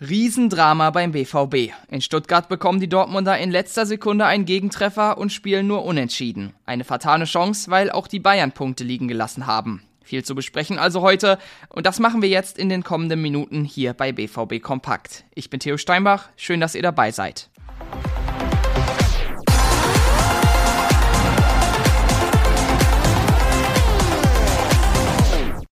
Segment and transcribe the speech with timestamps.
[0.00, 1.72] Riesendrama beim BVB.
[1.88, 6.54] In Stuttgart bekommen die Dortmunder in letzter Sekunde einen Gegentreffer und spielen nur unentschieden.
[6.66, 9.82] Eine fatale Chance, weil auch die Bayern Punkte liegen gelassen haben.
[10.04, 11.36] Viel zu besprechen also heute
[11.68, 15.24] und das machen wir jetzt in den kommenden Minuten hier bei BVB Kompakt.
[15.34, 17.50] Ich bin Theo Steinbach, schön, dass ihr dabei seid.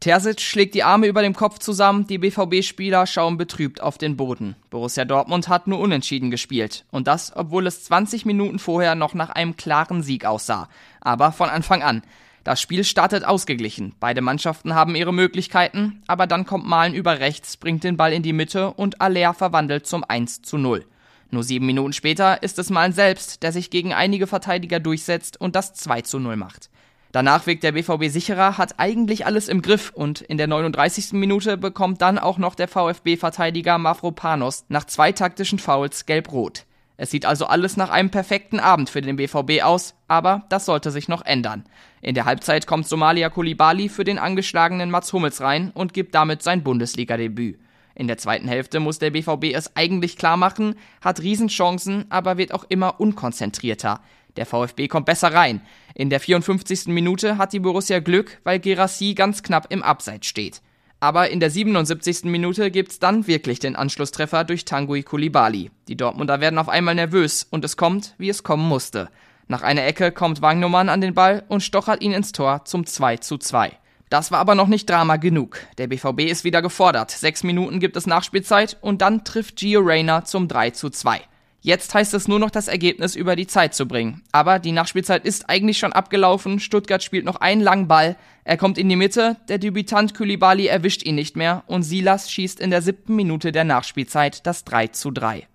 [0.00, 4.56] Terzic schlägt die Arme über dem Kopf zusammen, die BVB-Spieler schauen betrübt auf den Boden.
[4.70, 6.86] Borussia Dortmund hat nur unentschieden gespielt.
[6.90, 10.70] Und das, obwohl es 20 Minuten vorher noch nach einem klaren Sieg aussah.
[11.02, 12.00] Aber von Anfang an.
[12.44, 13.94] Das Spiel startet ausgeglichen.
[14.00, 18.22] Beide Mannschaften haben ihre Möglichkeiten, aber dann kommt Malen über rechts, bringt den Ball in
[18.22, 20.86] die Mitte und Aller verwandelt zum 1 zu 0.
[21.30, 25.54] Nur sieben Minuten später ist es Malen selbst, der sich gegen einige Verteidiger durchsetzt und
[25.54, 26.70] das 2 zu 0 macht.
[27.12, 31.12] Danach wirkt der BVB sicherer, hat eigentlich alles im Griff und in der 39.
[31.14, 36.66] Minute bekommt dann auch noch der VfB-Verteidiger Mafropanos nach zwei taktischen Fouls gelb-rot.
[36.96, 40.90] Es sieht also alles nach einem perfekten Abend für den BVB aus, aber das sollte
[40.90, 41.64] sich noch ändern.
[42.00, 46.42] In der Halbzeit kommt Somalia Kulibali für den angeschlagenen Mats Hummels rein und gibt damit
[46.42, 47.58] sein Bundesliga-Debüt.
[47.94, 52.54] In der zweiten Hälfte muss der BVB es eigentlich klar machen, hat Riesenchancen, aber wird
[52.54, 54.00] auch immer unkonzentrierter.
[54.36, 55.60] Der VfB kommt besser rein.
[56.00, 56.86] In der 54.
[56.86, 60.62] Minute hat die Borussia Glück, weil Gerassi ganz knapp im Abseits steht.
[60.98, 62.24] Aber in der 77.
[62.24, 65.70] Minute gibt's dann wirklich den Anschlusstreffer durch Tanguy Kulibali.
[65.88, 69.10] Die Dortmunder werden auf einmal nervös und es kommt, wie es kommen musste.
[69.46, 73.18] Nach einer Ecke kommt Wagnumann an den Ball und stochert ihn ins Tor zum 2
[73.18, 73.70] zu 2.
[74.08, 75.58] Das war aber noch nicht Drama genug.
[75.76, 77.10] Der BVB ist wieder gefordert.
[77.10, 81.20] Sechs Minuten gibt es Nachspielzeit und dann trifft Gio Reyna zum 3 zu 2.
[81.62, 84.22] Jetzt heißt es nur noch, das Ergebnis über die Zeit zu bringen.
[84.32, 86.58] Aber die Nachspielzeit ist eigentlich schon abgelaufen.
[86.58, 88.16] Stuttgart spielt noch einen langen Ball.
[88.44, 89.36] Er kommt in die Mitte.
[89.48, 91.62] Der Debütant Kulibali erwischt ihn nicht mehr.
[91.66, 95.46] Und Silas schießt in der siebten Minute der Nachspielzeit das 3 zu 3.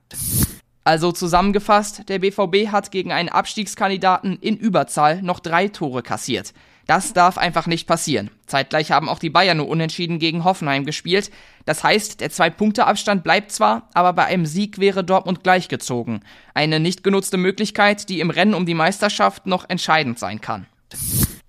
[0.86, 6.54] Also zusammengefasst, der BVB hat gegen einen Abstiegskandidaten in Überzahl noch drei Tore kassiert.
[6.86, 8.30] Das darf einfach nicht passieren.
[8.46, 11.32] Zeitgleich haben auch die Bayern nur unentschieden gegen Hoffenheim gespielt.
[11.66, 16.20] Das heißt, der Zwei-Punkte-Abstand bleibt zwar, aber bei einem Sieg wäre Dortmund gleichgezogen.
[16.54, 20.68] Eine nicht genutzte Möglichkeit, die im Rennen um die Meisterschaft noch entscheidend sein kann.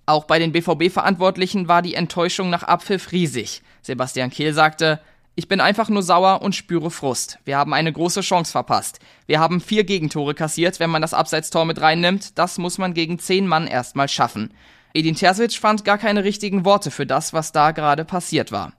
[0.07, 3.61] Auch bei den BVB-Verantwortlichen war die Enttäuschung nach Abpfiff riesig.
[3.83, 5.01] Sebastian Kehl sagte,
[5.39, 7.39] ich bin einfach nur sauer und spüre Frust.
[7.45, 9.01] Wir haben eine große Chance verpasst.
[9.27, 12.39] Wir haben vier Gegentore kassiert, wenn man das Abseitstor mit reinnimmt.
[12.39, 14.55] Das muss man gegen zehn Mann erstmal schaffen.
[14.95, 18.73] Edin Terzic fand gar keine richtigen Worte für das, was da gerade passiert war.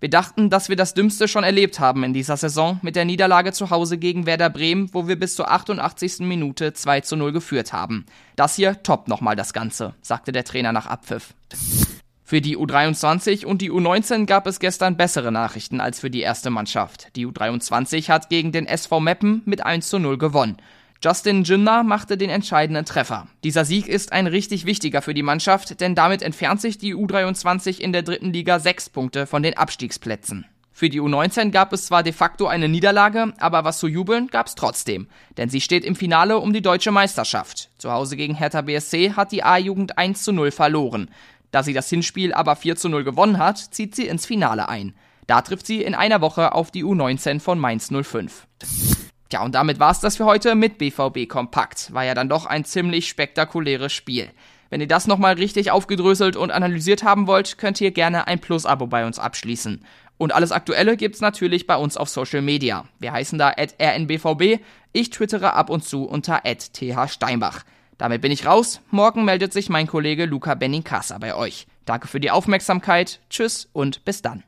[0.00, 3.52] Wir dachten, dass wir das Dümmste schon erlebt haben in dieser Saison mit der Niederlage
[3.52, 6.18] zu Hause gegen Werder Bremen, wo wir bis zur 88.
[6.20, 8.04] Minute 2 zu 0 geführt haben.
[8.36, 11.32] Das hier toppt nochmal das Ganze, sagte der Trainer nach Abpfiff.
[12.32, 16.48] Für die U23 und die U19 gab es gestern bessere Nachrichten als für die erste
[16.48, 17.14] Mannschaft.
[17.14, 20.56] Die U23 hat gegen den SV Meppen mit 1 zu 0 gewonnen.
[21.04, 23.26] Justin Jinnah machte den entscheidenden Treffer.
[23.44, 27.78] Dieser Sieg ist ein richtig wichtiger für die Mannschaft, denn damit entfernt sich die U23
[27.78, 30.46] in der dritten Liga sechs Punkte von den Abstiegsplätzen.
[30.72, 34.54] Für die U19 gab es zwar de facto eine Niederlage, aber was zu jubeln gab's
[34.54, 35.06] trotzdem.
[35.36, 37.68] Denn sie steht im Finale um die deutsche Meisterschaft.
[37.76, 41.10] Zu Hause gegen Hertha BSC hat die A-Jugend 1 zu 0 verloren.
[41.52, 44.94] Da sie das Hinspiel aber 4 zu 0 gewonnen hat, zieht sie ins Finale ein.
[45.28, 48.48] Da trifft sie in einer Woche auf die U19 von Mainz 05.
[49.28, 51.92] Tja, und damit war's das für heute mit BVB Kompakt.
[51.94, 54.30] War ja dann doch ein ziemlich spektakuläres Spiel.
[54.68, 58.86] Wenn ihr das nochmal richtig aufgedröselt und analysiert haben wollt, könnt ihr gerne ein Plus-Abo
[58.86, 59.84] bei uns abschließen.
[60.16, 62.86] Und alles Aktuelle gibt's natürlich bei uns auf Social Media.
[62.98, 64.60] Wir heißen da at rnbvb.
[64.92, 67.64] Ich twittere ab und zu unter at thsteinbach.
[67.98, 68.80] Damit bin ich raus.
[68.90, 71.66] Morgen meldet sich mein Kollege Luca Benincasa bei euch.
[71.84, 73.20] Danke für die Aufmerksamkeit.
[73.30, 74.42] Tschüss und bis dann.